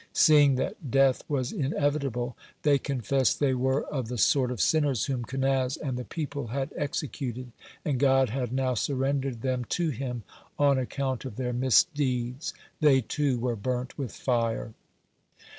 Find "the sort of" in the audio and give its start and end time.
4.07-4.59